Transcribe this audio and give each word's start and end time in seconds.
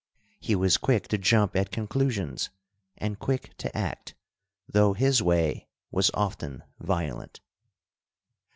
He 0.39 0.55
was 0.55 0.77
quick 0.77 1.07
to 1.09 1.17
jump 1.19 1.55
at 1.55 1.69
conclusions, 1.69 2.49
and 2.97 3.19
quick 3.19 3.55
to 3.57 3.77
act, 3.77 4.15
though 4.67 4.93
his 4.93 5.21
way 5.21 5.67
was 5.91 6.09
often 6.15 6.63
violent. 6.79 7.39